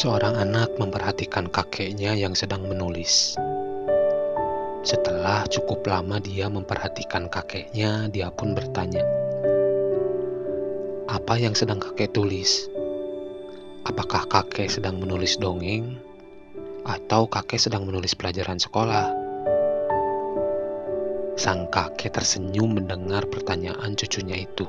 [0.00, 3.36] Seorang anak memperhatikan kakeknya yang sedang menulis.
[4.80, 9.04] Setelah cukup lama dia memperhatikan kakeknya, dia pun bertanya,
[11.04, 12.64] "Apa yang sedang kakek tulis?
[13.84, 16.00] Apakah kakek sedang menulis dongeng,
[16.88, 19.12] atau kakek sedang menulis pelajaran sekolah?"
[21.36, 24.64] Sang kakek tersenyum mendengar pertanyaan cucunya itu.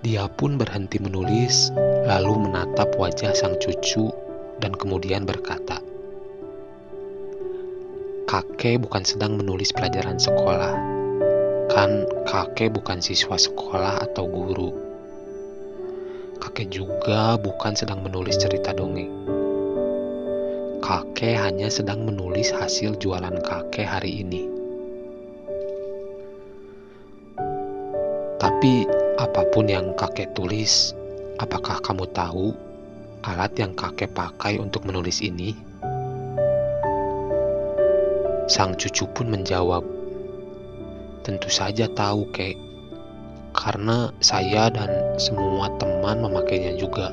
[0.00, 1.68] Dia pun berhenti menulis,
[2.08, 4.08] lalu menatap wajah sang cucu
[4.56, 5.76] dan kemudian berkata,
[8.24, 10.72] "Kakek bukan sedang menulis pelajaran sekolah.
[11.68, 14.72] Kan kakek bukan siswa sekolah atau guru.
[16.40, 19.12] Kakek juga bukan sedang menulis cerita dongeng.
[20.80, 24.48] Kakek hanya sedang menulis hasil jualan kakek hari ini."
[28.40, 30.96] Tapi Apa pun yang kakek tulis,
[31.36, 32.56] apakah kamu tahu
[33.20, 35.52] alat yang kakek pakai untuk menulis ini?
[38.48, 39.84] Sang cucu pun menjawab,
[41.20, 42.56] "Tentu saja tahu, kek,
[43.52, 44.88] karena saya dan
[45.20, 47.12] semua teman memakainya juga.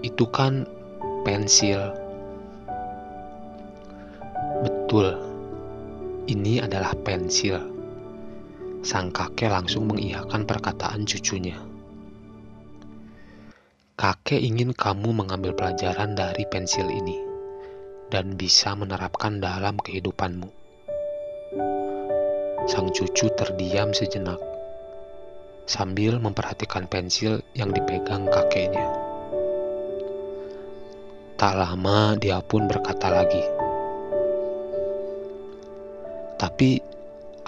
[0.00, 0.64] Itu kan
[1.28, 1.92] pensil."
[4.64, 5.12] Betul,
[6.24, 7.79] ini adalah pensil
[8.80, 11.60] Sang kakek langsung mengiyakan perkataan cucunya.
[13.92, 17.20] Kakek ingin kamu mengambil pelajaran dari pensil ini
[18.08, 20.48] dan bisa menerapkan dalam kehidupanmu.
[22.64, 24.40] Sang cucu terdiam sejenak
[25.68, 28.88] sambil memperhatikan pensil yang dipegang kakeknya.
[31.36, 33.44] Tak lama dia pun berkata lagi,
[36.40, 36.89] "Tapi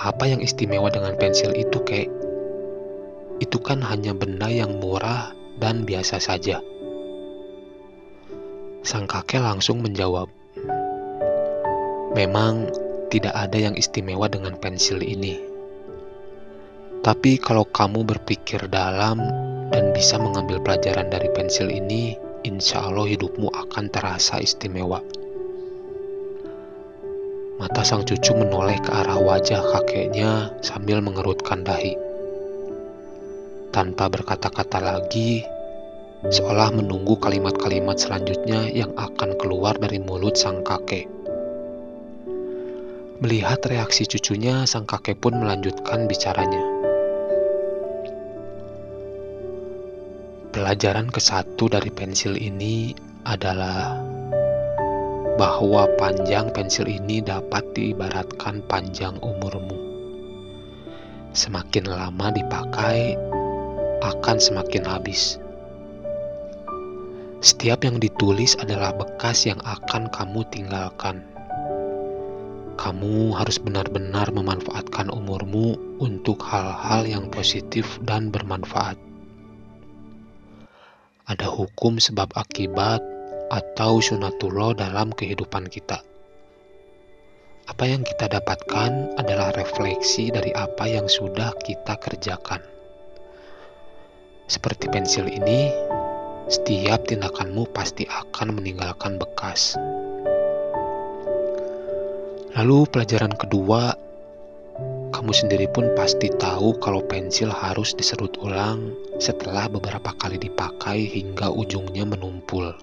[0.02, 2.10] apa yang istimewa dengan pensil itu, kek?
[3.38, 5.30] Itu kan hanya benda yang murah
[5.62, 6.58] dan biasa saja.
[8.82, 10.26] Sang kakek langsung menjawab,
[12.12, 12.68] Memang
[13.08, 15.40] tidak ada yang istimewa dengan pensil ini.
[17.00, 19.16] Tapi kalau kamu berpikir dalam
[19.72, 22.12] dan bisa mengambil pelajaran dari pensil ini,
[22.44, 25.00] insya Allah hidupmu akan terasa istimewa.
[27.62, 31.94] Mata sang cucu menoleh ke arah wajah kakeknya sambil mengerutkan dahi.
[33.70, 35.46] Tanpa berkata-kata lagi,
[36.26, 41.06] seolah menunggu kalimat-kalimat selanjutnya yang akan keluar dari mulut sang kakek.
[43.22, 46.66] Melihat reaksi cucunya, sang kakek pun melanjutkan bicaranya.
[50.50, 52.90] Pelajaran ke satu dari pensil ini
[53.22, 54.11] adalah
[55.40, 59.78] bahwa panjang pensil ini dapat diibaratkan panjang umurmu.
[61.32, 63.16] Semakin lama dipakai,
[64.04, 65.40] akan semakin habis.
[67.42, 71.24] Setiap yang ditulis adalah bekas yang akan kamu tinggalkan.
[72.76, 79.00] Kamu harus benar-benar memanfaatkan umurmu untuk hal-hal yang positif dan bermanfaat.
[81.30, 83.11] Ada hukum sebab akibat
[83.52, 86.00] atau sunatullah dalam kehidupan kita.
[87.68, 92.64] Apa yang kita dapatkan adalah refleksi dari apa yang sudah kita kerjakan.
[94.48, 95.70] Seperti pensil ini,
[96.50, 99.76] setiap tindakanmu pasti akan meninggalkan bekas.
[102.52, 103.96] Lalu pelajaran kedua,
[105.12, 108.92] kamu sendiri pun pasti tahu kalau pensil harus diserut ulang
[109.22, 112.76] setelah beberapa kali dipakai hingga ujungnya menumpul.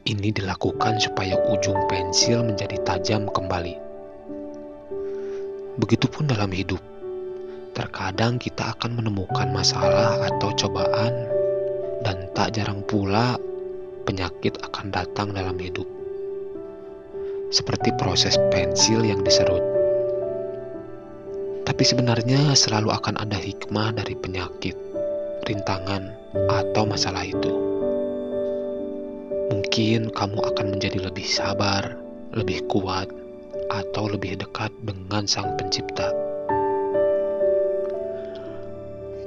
[0.00, 3.76] Ini dilakukan supaya ujung pensil menjadi tajam kembali.
[5.76, 6.80] Begitupun dalam hidup.
[7.76, 11.12] Terkadang kita akan menemukan masalah atau cobaan
[12.00, 13.36] dan tak jarang pula
[14.08, 15.86] penyakit akan datang dalam hidup.
[17.52, 19.62] Seperti proses pensil yang diserut.
[21.68, 24.74] Tapi sebenarnya selalu akan ada hikmah dari penyakit,
[25.44, 26.08] rintangan,
[26.48, 27.69] atau masalah itu
[29.70, 31.94] mungkin kamu akan menjadi lebih sabar,
[32.34, 33.06] lebih kuat,
[33.70, 36.10] atau lebih dekat dengan Sang Pencipta.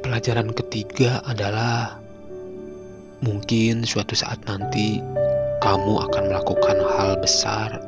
[0.03, 1.95] Pelajaran ketiga adalah
[3.23, 4.99] mungkin suatu saat nanti
[5.63, 7.79] kamu akan melakukan hal besar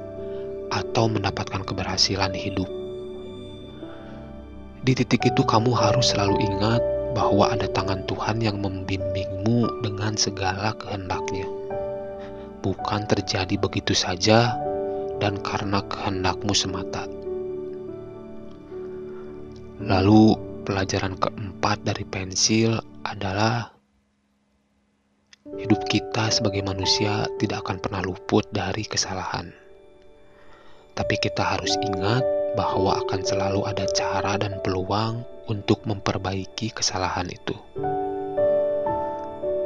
[0.71, 2.71] atau mendapatkan keberhasilan hidup.
[4.87, 6.79] Di titik itu, kamu harus selalu ingat
[7.19, 11.51] bahwa ada tangan Tuhan yang membimbingmu dengan segala kehendaknya
[12.65, 14.57] bukan terjadi begitu saja
[15.21, 17.05] dan karena kehendakmu semata.
[19.85, 20.33] Lalu,
[20.65, 23.69] pelajaran keempat dari pensil adalah
[25.61, 29.53] hidup kita sebagai manusia tidak akan pernah luput dari kesalahan.
[30.97, 32.25] Tapi kita harus ingat
[32.57, 37.53] bahwa akan selalu ada cara dan peluang untuk memperbaiki kesalahan itu.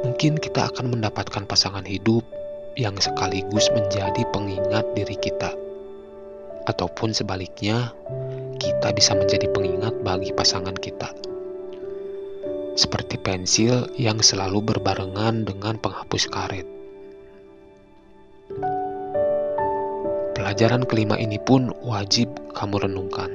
[0.04, 2.39] Mungkin kita akan mendapatkan pasangan hidup
[2.78, 5.54] yang sekaligus menjadi pengingat diri kita,
[6.70, 7.90] ataupun sebaliknya,
[8.60, 11.10] kita bisa menjadi pengingat bagi pasangan kita
[12.80, 16.64] seperti pensil yang selalu berbarengan dengan penghapus karet.
[20.32, 23.28] Pelajaran kelima ini pun wajib kamu renungkan.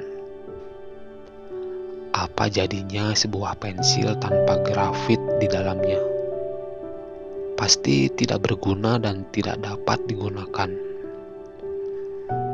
[2.10, 6.15] Apa jadinya sebuah pensil tanpa grafit di dalamnya?
[7.56, 10.70] Pasti tidak berguna dan tidak dapat digunakan.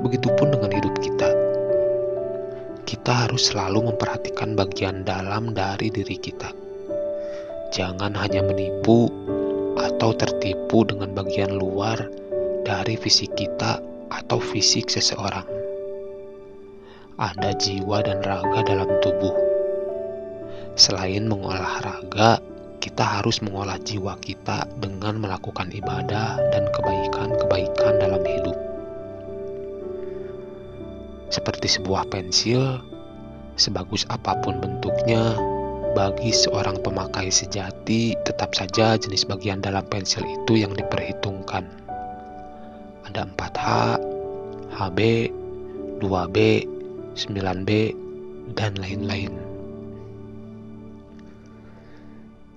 [0.06, 1.30] Begitupun dengan hidup kita.
[2.86, 6.62] Kita harus selalu memperhatikan bagian dalam dari diri kita
[7.72, 9.08] Jangan hanya menipu
[9.80, 12.04] atau tertipu dengan bagian luar
[12.68, 13.80] dari fisik kita
[14.12, 15.48] atau fisik seseorang.
[17.16, 19.32] Ada jiwa dan raga dalam tubuh.
[20.76, 22.44] Selain mengolah raga,
[22.82, 28.58] kita harus mengolah jiwa kita dengan melakukan ibadah dan kebaikan-kebaikan dalam hidup.
[31.30, 32.82] Seperti sebuah pensil,
[33.54, 35.38] sebagus apa pun bentuknya,
[35.94, 41.62] bagi seorang pemakai sejati, tetap saja jenis bagian dalam pensil itu yang diperhitungkan.
[43.06, 43.64] Ada 4H,
[44.74, 44.98] HB,
[46.02, 46.36] 2B,
[47.14, 47.70] 9B,
[48.58, 49.51] dan lain-lain.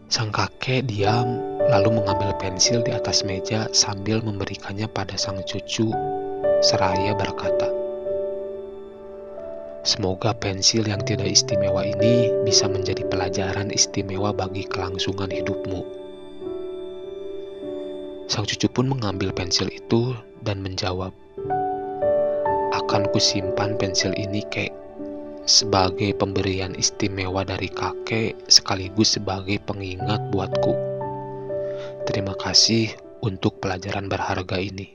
[0.05, 5.89] Sang kakek diam lalu mengambil pensil di atas meja sambil memberikannya pada sang cucu
[6.61, 7.73] seraya berkata,
[9.81, 15.81] Semoga pensil yang tidak istimewa ini bisa menjadi pelajaran istimewa bagi kelangsungan hidupmu.
[18.29, 20.13] Sang cucu pun mengambil pensil itu
[20.45, 21.17] dan menjawab,
[22.77, 24.69] Akan kusimpan pensil ini, kek,
[25.45, 30.73] sebagai pemberian istimewa dari kakek sekaligus sebagai pengingat buatku.
[32.09, 32.89] Terima kasih
[33.21, 34.94] untuk pelajaran berharga ini.